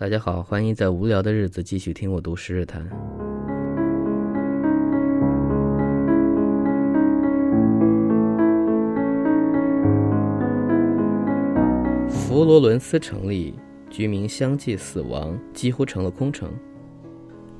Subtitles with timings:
[0.00, 2.88] 大家好，欢迎在无聊的日子继续听我读《十日谈》。
[12.08, 13.58] 佛罗伦斯城里
[13.90, 16.48] 居民相继死亡，几乎成了空城。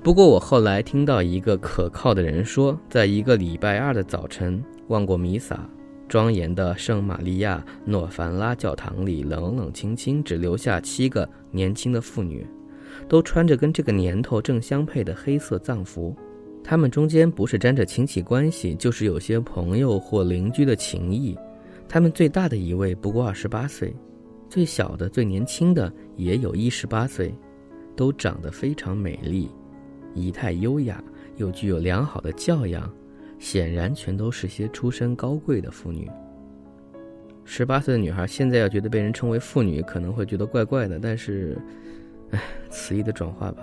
[0.00, 5.68] 不过，我后来听到一个可靠的人说，在一个礼拜二的早晨，望过弥撒，
[6.08, 12.46] 庄严的圣玛利亚诺凡拉教堂里，冷冷清清，只留下七个年轻的妇女，
[13.06, 16.16] 都穿着跟这个年头正相配的黑色藏服。
[16.64, 21.36] 她们中间不是沾着亲戚关系，就是有些朋友或邻居的情谊。
[21.88, 23.94] 她们最大的一位不过二十八岁。
[24.48, 27.34] 最小的、最年轻的也有一十八岁，
[27.94, 29.46] 都长得非常美丽，
[30.14, 31.04] 仪态优雅，
[31.36, 32.90] 又具有良好的教养，
[33.38, 36.10] 显然全都是些出身高贵的妇女。
[37.44, 41.56] 十八岁的女孩现在要觉得被人称为妇女，可能会觉得怪怪的，但是，
[42.30, 43.62] 唉，词义的转化吧。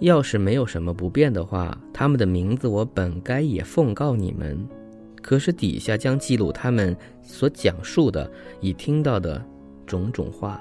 [0.00, 4.58] 要是没有什么不便的话，他们的名字我本该也奉告你们。
[5.22, 8.30] 可是底下将记录他们所讲述的、
[8.60, 9.44] 已听到的
[9.86, 10.60] 种种话，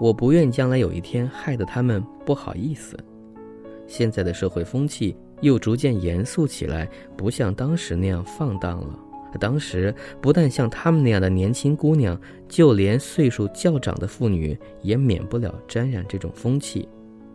[0.00, 2.96] 我不愿将来有一天害得他们不好意思。
[3.86, 8.98] 现在的社会风气又逐渐严肃起来，不像当时那样放荡了。
[9.40, 16.88] 当时不但像他们那样的年轻姑娘，就连岁数较长的妇女也免不了沾染这种风气。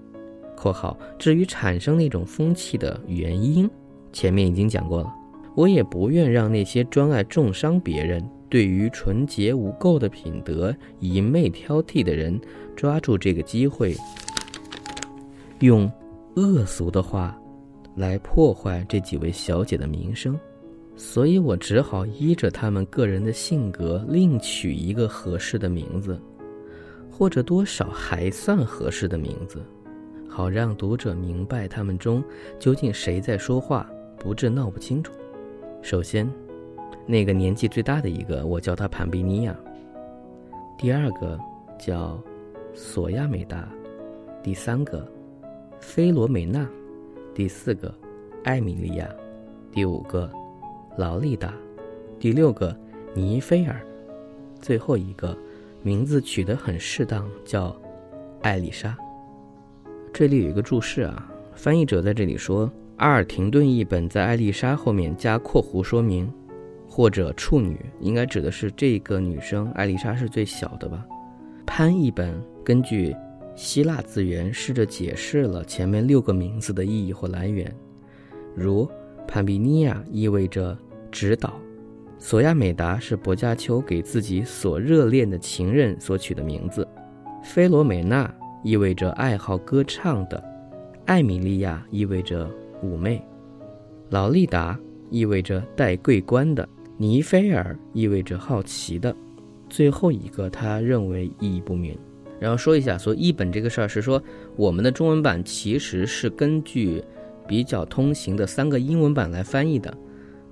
[0.56, 3.70] （括号至于产生那种风气的原因，
[4.14, 5.14] 前面已经讲过了。）
[5.56, 12.40] 我也不愿让那些专爱重伤别人、对于纯洁无垢的品德一昧挑剔的人
[12.76, 13.96] 抓住这个机会，
[15.62, 15.92] 用
[16.36, 17.36] 恶俗的话
[17.98, 20.40] 来破坏这几位小姐的名声，
[20.96, 26.22] 所以我只好依着他们个人的性格另取一个合适的名字，
[27.10, 29.64] 或者多少还算合适的名字，
[30.30, 32.24] 好让读者明白他们中
[32.60, 33.90] 究竟谁在说话，
[34.20, 35.12] 不致闹不清楚。
[35.82, 36.32] 首先，
[37.08, 39.58] 那个年纪最大的一个，我叫她潘比尼亚。
[40.78, 41.40] 第二个
[41.80, 42.22] 叫
[42.76, 43.68] 索亚美达，
[44.44, 45.12] 第三个
[45.80, 46.70] 菲罗美娜，
[47.38, 47.94] 第四个
[48.46, 49.08] 艾米莉亚，
[49.72, 50.28] 第五个
[50.98, 51.54] 劳丽达，
[52.18, 52.76] 第六个
[53.14, 53.80] 尼菲尔，
[54.60, 55.38] 最后一个
[55.84, 57.80] 名字取得很适当，叫
[58.42, 58.98] 艾丽莎。
[60.12, 62.68] 这里有一个注释啊，翻译者在这里说。
[62.96, 66.28] 阿尔廷顿译本在艾丽莎后面加括弧说明，
[66.90, 69.72] 或者处女，应该指的是这个女生。
[69.74, 71.06] 艾丽莎是最小的吧？
[71.68, 72.34] 潘译本
[72.66, 73.16] 根据
[73.58, 77.76] 希腊字源试着解释了前面六个名字的意义或来源，
[78.56, 78.88] 如
[79.28, 80.78] 潘比尼亚意味着
[81.12, 81.60] 指导，
[82.20, 86.88] 索亚美达是薄伽丘给自己所热恋的情人所取的名字，
[87.44, 90.42] 菲罗美娜意味着爱好歌唱的，
[91.06, 92.50] 艾米莉亚意味着。
[92.84, 93.20] 妩媚，
[94.12, 94.80] 劳丽达
[95.10, 99.16] 意味着戴桂冠的，尼菲尔意味着好奇的，
[99.68, 101.98] 最后一个他认为意义不明。
[102.40, 104.22] 然后说一下，所以译本这个事儿是说，
[104.56, 107.04] 我们的中文版其实是根据
[107.48, 109.94] 比较通行的三个英文版来翻译的。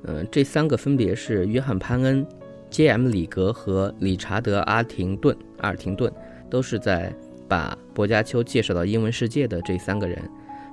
[0.03, 2.25] 嗯，这三个分别是约翰潘恩、
[2.69, 3.07] J.M.
[3.07, 5.35] 里格和理查德阿廷顿。
[5.57, 6.11] 阿尔廷顿
[6.49, 7.13] 都是在
[7.47, 10.17] 把薄伽丘介绍到英文世界的这三个人。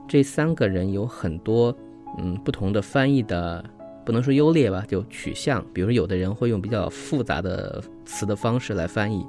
[0.08, 1.74] 这三个人有很多，
[2.18, 3.64] 嗯，不同的翻译的，
[4.04, 5.64] 不能说优劣吧，就取向。
[5.72, 9.24] 比如，有的人会用比较复杂的词的方式来翻译，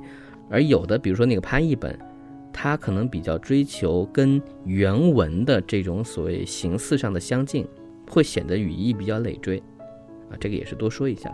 [0.49, 1.97] 而有的，比如说那个潘译本，
[2.51, 7.67] 它可能比较追求跟原文的这种所谓形式上的相近，
[8.09, 9.57] 会显得语义比较累赘。
[10.29, 11.33] 啊，这个也是多说一下。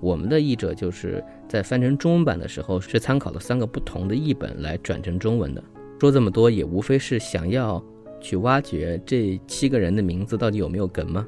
[0.00, 5.62] 我们的译者就是在翻成中文版的时候，是参考了三个不同的译本来转成中文的。
[6.00, 7.82] 说这么多，也无非是想要。
[8.22, 11.26] 去挖掘这七个人的名字到底有没有梗吗？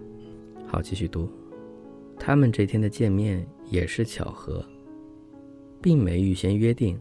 [0.67, 1.27] 好，继续读。
[2.19, 4.63] 他们这天的见面也是巧合，
[5.81, 7.01] 并没预先约定。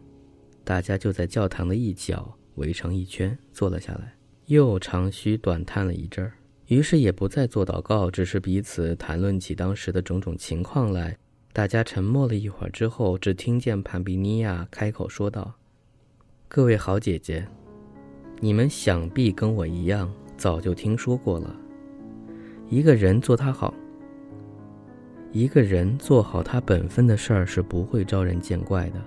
[0.71, 4.15] 大家就在教堂的一角围成一圈坐了下来，
[4.45, 6.31] 又长吁短叹了一阵儿。
[6.68, 11.18] 于是也不再做祷告，只是彼此谈论起当时的种种情况来。
[11.51, 15.53] 大家沉默了一会儿之后，只听见潘比尼亚开口说道
[16.47, 17.45] ：“各位好姐姐。”
[18.39, 21.53] 你们想必跟我一样，早就听说过了。
[22.69, 23.74] 一个人做他好，
[25.33, 29.01] 一个人做好他本分的事儿是不会招人见怪的。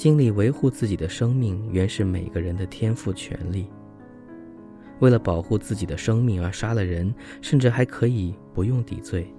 [0.00, 3.66] 尽力维护自己的生命，原是每个人的天赋权利。
[5.00, 9.30] 为了保护自己的生命而杀了人，甚至还可以不用抵罪。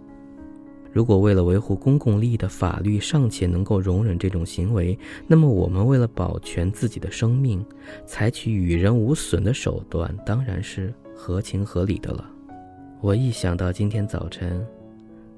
[0.93, 7.65] 如果为了维护公共利益的法律尚且能够容忍这种行为，那么我们为了保全自己的生命，
[8.05, 12.29] 采取与人无损的手段，当然是合情合理的了。
[12.99, 14.63] 我一想到今天早晨，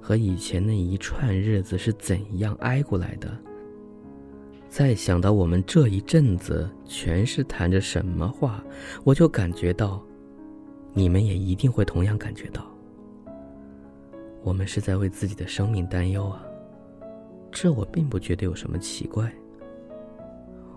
[0.01, 3.33] 和以前那一串日子是怎样挨过来的，
[4.73, 8.63] 再想到我们这一阵子全是谈着什么话，
[9.03, 10.01] 我就感觉到，
[10.93, 12.65] 你们也一定会同样感觉到。
[14.41, 16.43] 我们是在为自己的生命担忧啊，
[17.51, 19.31] 这我并不觉得有什么奇怪。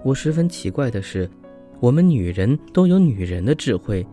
[0.05, 1.27] 我十分奇怪的是，
[1.81, 4.07] 我们女人都有女人的智慧，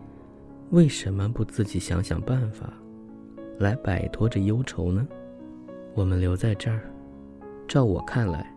[0.70, 2.72] 为什么不自己想想办法，
[3.58, 5.06] 来摆脱这忧愁呢？
[5.92, 6.90] 我们留在这儿，
[7.68, 8.50] 照我看来，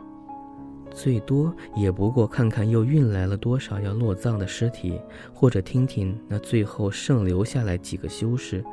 [0.97, 4.99] 最多也不过看看又运来了多少要落葬的尸体，
[5.31, 8.65] 或者听听那最后剩留下来几个修士，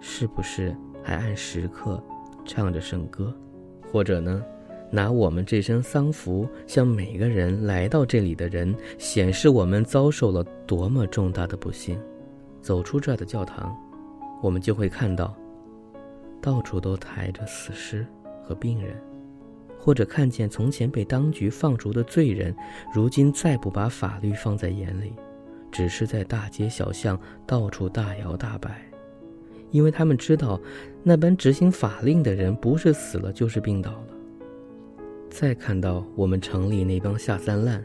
[0.00, 0.72] 是不是？
[1.02, 2.00] 还按时刻
[2.44, 3.34] 唱着圣歌，
[3.90, 4.40] 或者呢，
[4.92, 11.98] 拿我们这身丧服向每个人来到这里的人显示我们遭受了多么重大的不幸。
[12.60, 13.76] 走出这儿的教堂，
[14.40, 15.34] 我们就会看到，
[16.40, 18.06] 到处都抬着死尸
[18.44, 18.94] 和病人，
[19.84, 22.54] 或者看见从前被当局放逐的罪人，
[22.94, 25.12] 如今再不把法律放在眼里，
[25.72, 28.80] 只是在大街小巷到处大摇大摆。
[29.72, 30.60] 因为他们知道，
[31.02, 34.06] 那般执行法令的人不是死了就是病倒了。
[35.28, 37.84] 再看到我们城里那帮下三滥，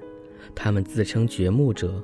[0.54, 2.00] 他们自称掘墓者，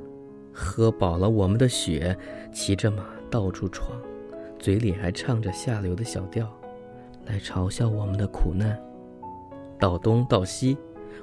[0.51, 2.18] 喝饱了我们的血，
[2.51, 3.92] 骑着马到处闯，
[4.57, 6.51] 嘴里还唱着下流的小调，
[7.28, 8.75] 来嘲笑我们的苦难。
[9.80, 10.78] 到东到西，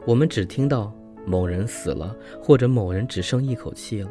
[0.06, 0.92] 我们只听到
[1.26, 4.10] 某人死了，或者某人只剩一口气了。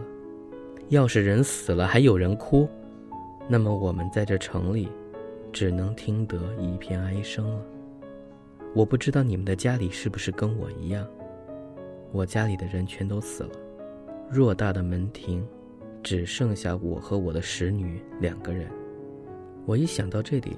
[0.89, 2.67] 要是人死了还有人哭。
[3.47, 4.89] 那么我们在这城里，
[5.51, 7.61] 只能听得一片哀声了。
[8.75, 11.07] 我不知道你们的家里是不是跟我一样，
[12.11, 13.49] 我家里的人全都死了，
[14.31, 15.43] 偌大的门庭，
[16.03, 18.69] 只剩下我和我的使女两个人。
[19.65, 20.55] 我一想到这里，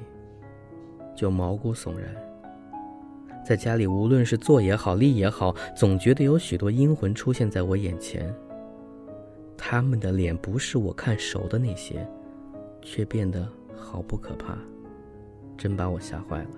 [1.16, 2.14] 就毛骨悚然。
[3.46, 8.34] 在家里，无论是坐也好，立也好，总觉得有许多阴魂出现在我眼前。
[9.58, 12.08] 他们的脸不是我看熟的那些。
[12.84, 13.48] 却变得
[13.78, 14.58] 毫不可怕，
[15.56, 16.50] 真把我吓坏了。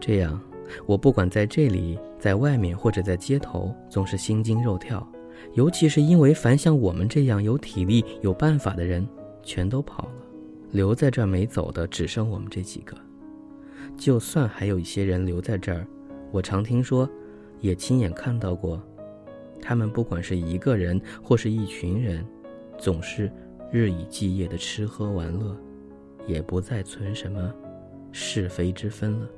[0.00, 0.40] 这样，
[0.86, 5.06] 我不管在这里、在外面或者在街头，总是心惊肉跳。
[5.52, 9.06] 尤其是因为凡像我们这样有体力、有办法的人，
[9.42, 10.12] 全都跑了，
[10.70, 12.96] 留在这儿没走的只剩我们这几个。
[13.98, 15.86] 就算还有一些人留在这儿，
[16.30, 17.08] 我常听说，
[17.60, 18.80] 也亲眼看到过，
[19.60, 22.24] 他们不管是一个人或是一群人，
[22.78, 23.30] 总是。
[23.72, 25.56] 日以继夜的吃喝玩乐，
[26.26, 27.54] 也不再存什么
[28.10, 29.28] 是非之分了。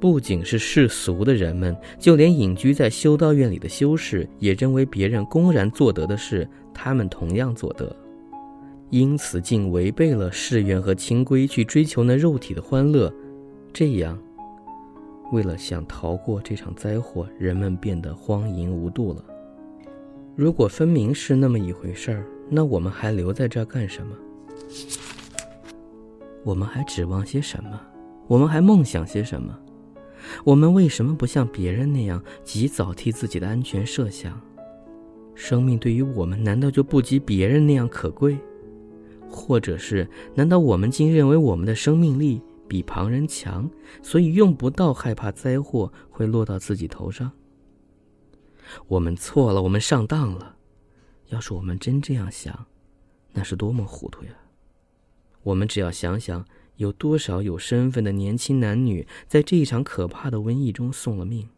[0.00, 6.44] 不仅是世俗的人们，就连隐居在修道院里的修士，也认为别人公然做得的事，
[6.74, 7.94] 他们同样做得，
[8.90, 13.14] 因此竟违背了誓愿和清规，去追求那肉体的欢乐。
[13.72, 14.20] 这样，
[15.32, 19.24] 为了想逃过这场灾祸，人们变得荒淫无度了。
[20.36, 22.26] 如果分明是那么一回事儿。
[22.50, 24.14] 那我们还留在这儿干什么？
[26.44, 27.80] 我们还指望些什么？
[28.26, 29.58] 我们还梦想些什么？
[30.44, 34.38] 我们为什么不像别人那样及早替自己的安全设想？
[35.34, 38.36] 生命对于我们难道就不及别人那样可贵？
[39.30, 43.70] 或者是难道我们竟认为我们的生命力比旁人强，
[44.02, 47.30] 所以用不到害怕灾祸会落到自己头上？
[48.88, 50.56] 我们错了，我们上当了。
[51.28, 52.66] 要是我们真这样想，
[53.32, 54.30] 那是多么糊涂呀！
[55.42, 56.44] 我们只要想想，
[56.76, 61.48] 有多少有身份的年轻男女在这一场可怕的瘟疫中送了命，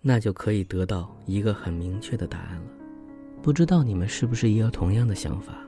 [0.00, 2.66] 那就可以得到一个很明确的答案了。
[3.42, 5.65] 不知道你们是不是也有同样的想法？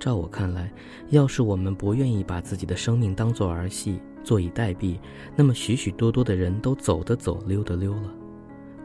[0.00, 0.72] 照我看来，
[1.10, 4.98] 要是我们不愿意把自己的生命当作儿戏，坐以待毙，
[5.36, 8.12] 那么许许多多的人都走的走，溜的溜了。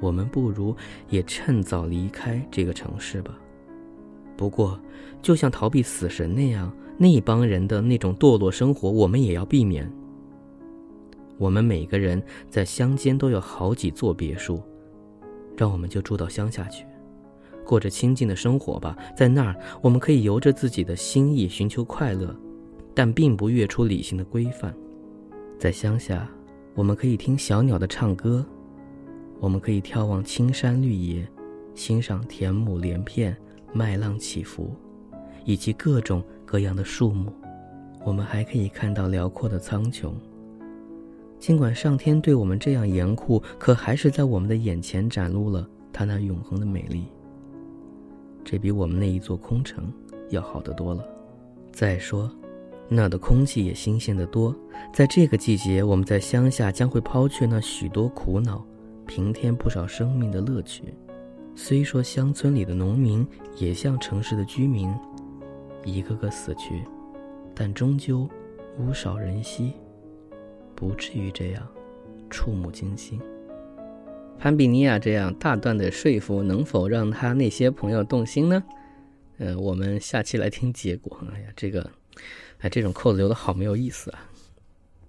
[0.02, 0.76] 我们不如
[1.10, 3.34] 也趁早离开这个城市吧。
[4.36, 4.78] 不过，
[5.22, 9.90] 就像逃避死神那样，那帮人的那种堕落生活，我们也要避免。
[11.38, 14.62] 我们每个人在乡间都有好几座别墅，
[15.56, 16.86] 让我们就住到乡下去，
[17.66, 18.96] 过着清静的生活吧。
[19.18, 22.34] 在那儿，我们可以由着自己的心意寻求快乐，
[22.94, 24.74] 但并不越出理性的规范。
[25.60, 26.30] 在乡下，
[26.74, 28.46] 我们可以听小鸟的唱歌。
[29.40, 31.28] 我们可以眺望青山绿野，
[31.74, 33.36] 欣赏田亩连片、
[33.74, 34.74] 麦浪起伏，
[35.44, 37.34] 以及各种各样的树木。
[38.06, 40.14] 我们还可以看到辽阔的苍穹，
[41.40, 47.06] 尽管上天对我们这样严酷，可还是在我们的眼前展露了它那永恒的美丽。
[48.46, 49.92] 这比我们那一座空城
[50.30, 51.04] 要好得多了。
[51.74, 52.32] 再说，
[52.88, 54.56] 那的空气也新鲜得多。
[54.94, 58.64] 在这个季节，我们在乡下将会抛却那许多苦恼，
[59.08, 60.84] 平添不少生命的乐趣。
[61.56, 63.26] 虽说乡村里的农民
[63.58, 64.94] 也像城市的居民，
[65.84, 66.84] 一个个死去，
[67.54, 68.30] 但终究
[68.78, 69.74] 无少人稀，
[70.76, 71.68] 不至于这样
[72.30, 73.20] 触目惊心。
[74.38, 78.64] 潘比尼亚这样大段的说服，能否让他那些朋友动心呢？
[79.38, 81.20] 呃，我们下期来听结果。
[81.34, 81.92] 哎呀，这个，
[82.60, 84.30] 哎，这种扣子留的好没有意思啊！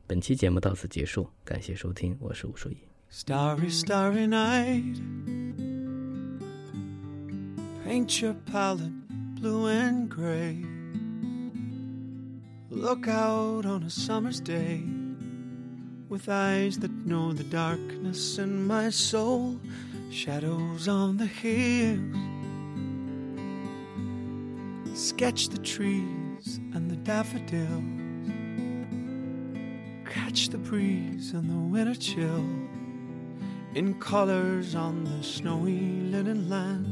[0.07, 2.77] 本期节目到此结束，感谢收听，我是吴淑怡。
[3.13, 5.01] Starry, starry night.
[7.85, 8.91] Paint your palette
[9.41, 10.57] blue and gray.
[12.69, 14.83] Look out on a summer's day
[16.09, 19.59] with eyes that know the darkness in my soul.
[20.11, 22.01] Shadows on the hills.
[24.95, 27.83] Sketch the trees and the daffodils.
[30.09, 32.45] Catch the breeze and the winter chill
[33.75, 36.87] in colors on the snowy linen land.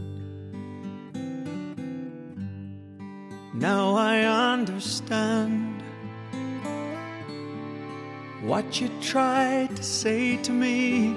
[3.54, 4.18] Now I
[4.52, 5.73] understand
[8.54, 11.12] what you tried to say to me,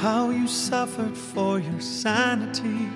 [0.00, 2.88] how you suffered for your sanity,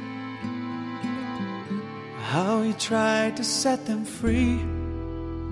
[2.33, 4.59] how you tried to set them free.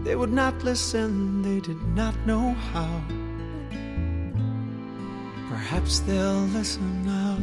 [0.03, 2.93] They would not listen, they did not know how.
[5.49, 7.39] Perhaps they'll listen now.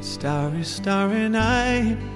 [0.00, 2.15] Starry, starry night.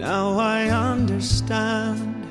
[0.00, 2.24] Now I understand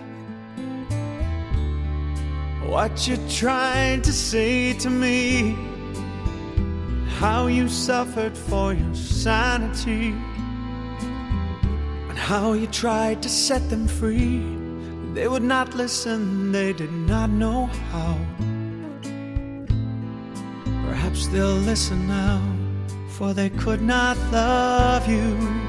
[2.65, 5.55] what you tried to say to me,
[7.19, 10.15] how you suffered for your sanity,
[12.09, 14.43] and how you tried to set them free.
[15.13, 18.17] They would not listen, they did not know how.
[20.87, 22.41] Perhaps they'll listen now,
[23.09, 25.68] for they could not love you.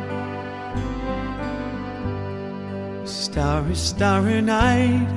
[3.31, 5.07] Starry, starry night.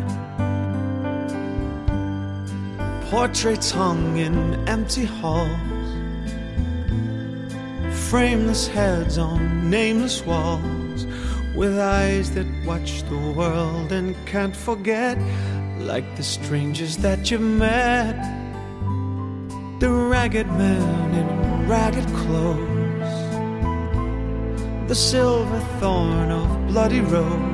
[3.11, 5.51] Portraits hung in empty halls.
[8.09, 11.07] Frameless heads on nameless walls.
[11.57, 15.19] With eyes that watch the world and can't forget
[15.81, 18.15] like the strangers that you met.
[19.81, 23.15] The ragged man in ragged clothes,
[24.87, 27.54] the silver thorn of bloody rose,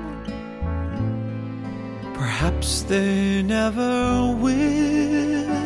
[2.41, 5.60] Perhaps they never will.